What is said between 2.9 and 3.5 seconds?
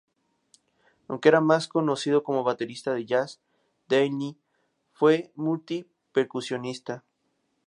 de Jazz,